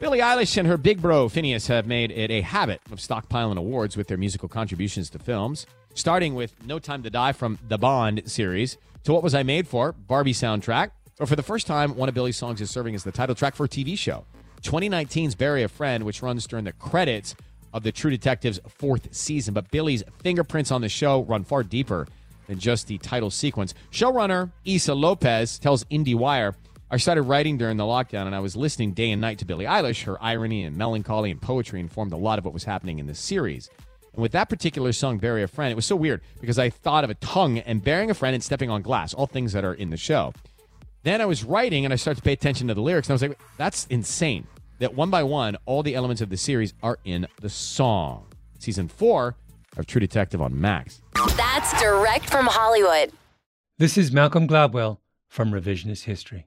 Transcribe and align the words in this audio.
Billie 0.00 0.18
Eilish 0.18 0.56
and 0.56 0.66
her 0.66 0.76
big 0.76 1.00
bro 1.00 1.28
Finneas 1.28 1.68
have 1.68 1.86
made 1.86 2.10
it 2.10 2.30
a 2.30 2.40
habit 2.40 2.80
of 2.90 2.98
stockpiling 2.98 3.56
awards 3.56 3.96
with 3.96 4.08
their 4.08 4.16
musical 4.16 4.48
contributions 4.48 5.08
to 5.10 5.18
films, 5.18 5.66
starting 5.94 6.34
with 6.34 6.52
No 6.66 6.78
Time 6.78 7.02
to 7.04 7.10
Die 7.10 7.32
from 7.32 7.58
the 7.68 7.78
Bond 7.78 8.22
series 8.26 8.76
to 9.04 9.12
What 9.12 9.22
Was 9.22 9.34
I 9.34 9.42
Made 9.42 9.68
For, 9.68 9.92
Barbie 9.92 10.32
soundtrack, 10.32 10.90
or 11.20 11.26
for 11.26 11.36
the 11.36 11.42
first 11.42 11.66
time, 11.66 11.94
one 11.96 12.08
of 12.08 12.14
Billie's 12.14 12.36
songs 12.36 12.60
is 12.60 12.70
serving 12.70 12.94
as 12.94 13.04
the 13.04 13.12
title 13.12 13.34
track 13.34 13.54
for 13.54 13.64
a 13.64 13.68
TV 13.68 13.96
show. 13.96 14.24
2019's 14.62 15.34
Bury 15.36 15.62
a 15.62 15.68
Friend, 15.68 16.04
which 16.04 16.22
runs 16.22 16.46
during 16.46 16.64
the 16.64 16.72
credits 16.72 17.36
of 17.72 17.82
the 17.82 17.92
True 17.92 18.10
Detective's 18.10 18.60
fourth 18.68 19.14
season, 19.14 19.54
but 19.54 19.70
Billie's 19.70 20.02
fingerprints 20.22 20.72
on 20.72 20.80
the 20.80 20.88
show 20.88 21.22
run 21.22 21.44
far 21.44 21.62
deeper 21.62 22.08
than 22.48 22.58
just 22.58 22.88
the 22.88 22.98
title 22.98 23.30
sequence. 23.30 23.74
Showrunner 23.92 24.50
Issa 24.64 24.94
Lopez 24.94 25.58
tells 25.58 25.84
IndieWire, 25.84 26.54
I 26.94 26.96
started 26.96 27.22
writing 27.22 27.58
during 27.58 27.76
the 27.76 27.82
lockdown 27.82 28.26
and 28.26 28.36
I 28.36 28.38
was 28.38 28.54
listening 28.54 28.92
day 28.92 29.10
and 29.10 29.20
night 29.20 29.40
to 29.40 29.44
Billie 29.44 29.64
Eilish. 29.64 30.04
Her 30.04 30.16
irony 30.22 30.62
and 30.62 30.76
melancholy 30.76 31.32
and 31.32 31.42
poetry 31.42 31.80
informed 31.80 32.12
a 32.12 32.16
lot 32.16 32.38
of 32.38 32.44
what 32.44 32.54
was 32.54 32.62
happening 32.62 33.00
in 33.00 33.08
the 33.08 33.16
series. 33.16 33.68
And 34.12 34.22
with 34.22 34.30
that 34.30 34.48
particular 34.48 34.92
song, 34.92 35.18
Bury 35.18 35.42
a 35.42 35.48
Friend, 35.48 35.72
it 35.72 35.74
was 35.74 35.86
so 35.86 35.96
weird 35.96 36.20
because 36.40 36.56
I 36.56 36.70
thought 36.70 37.02
of 37.02 37.10
a 37.10 37.14
tongue 37.14 37.58
and 37.58 37.82
burying 37.82 38.12
a 38.12 38.14
friend 38.14 38.32
and 38.32 38.44
stepping 38.44 38.70
on 38.70 38.80
glass, 38.80 39.12
all 39.12 39.26
things 39.26 39.52
that 39.54 39.64
are 39.64 39.74
in 39.74 39.90
the 39.90 39.96
show. 39.96 40.34
Then 41.02 41.20
I 41.20 41.26
was 41.26 41.42
writing 41.42 41.84
and 41.84 41.92
I 41.92 41.96
started 41.96 42.20
to 42.20 42.22
pay 42.22 42.32
attention 42.32 42.68
to 42.68 42.74
the 42.74 42.80
lyrics 42.80 43.08
and 43.08 43.14
I 43.14 43.14
was 43.14 43.22
like, 43.22 43.40
that's 43.56 43.86
insane. 43.86 44.46
That 44.78 44.94
one 44.94 45.10
by 45.10 45.24
one, 45.24 45.56
all 45.66 45.82
the 45.82 45.96
elements 45.96 46.22
of 46.22 46.28
the 46.28 46.36
series 46.36 46.74
are 46.80 47.00
in 47.04 47.26
the 47.40 47.50
song. 47.50 48.28
Season 48.60 48.86
four 48.86 49.34
of 49.76 49.86
True 49.86 50.00
Detective 50.00 50.40
on 50.40 50.60
Max. 50.60 51.02
That's 51.36 51.76
direct 51.82 52.30
from 52.30 52.46
Hollywood. 52.46 53.10
This 53.78 53.98
is 53.98 54.12
Malcolm 54.12 54.46
Gladwell 54.46 54.98
from 55.28 55.50
Revisionist 55.50 56.04
History. 56.04 56.46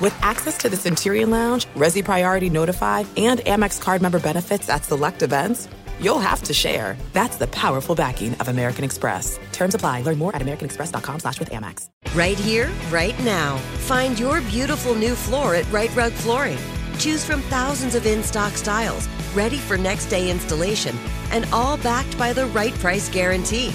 With 0.00 0.16
access 0.22 0.56
to 0.58 0.70
the 0.70 0.78
Centurion 0.78 1.28
Lounge, 1.28 1.66
Resy 1.76 2.02
Priority 2.02 2.48
Notified, 2.48 3.06
and 3.18 3.40
Amex 3.40 3.78
card 3.78 4.00
member 4.00 4.18
benefits 4.18 4.70
at 4.70 4.82
select 4.82 5.20
events, 5.20 5.68
you'll 6.00 6.18
have 6.18 6.42
to 6.44 6.54
share. 6.54 6.96
That's 7.12 7.36
the 7.36 7.48
powerful 7.48 7.94
backing 7.94 8.34
of 8.36 8.48
American 8.48 8.82
Express. 8.82 9.38
Terms 9.52 9.74
apply. 9.74 10.00
Learn 10.02 10.16
more 10.16 10.34
at 10.34 10.40
americanexpress.com 10.40 11.20
slash 11.20 11.38
with 11.38 11.50
Amex. 11.50 11.88
Right 12.14 12.38
here, 12.38 12.70
right 12.90 13.18
now. 13.24 13.58
Find 13.88 14.18
your 14.18 14.40
beautiful 14.42 14.94
new 14.94 15.14
floor 15.14 15.54
at 15.54 15.70
Rite 15.70 15.94
Rug 15.94 16.12
Flooring. 16.12 16.58
Choose 16.98 17.22
from 17.22 17.42
thousands 17.42 17.94
of 17.94 18.06
in-stock 18.06 18.54
styles, 18.54 19.06
ready 19.34 19.58
for 19.58 19.76
next 19.76 20.06
day 20.06 20.30
installation, 20.30 20.96
and 21.30 21.46
all 21.52 21.76
backed 21.76 22.16
by 22.16 22.32
the 22.32 22.46
right 22.46 22.74
price 22.74 23.10
guarantee. 23.10 23.74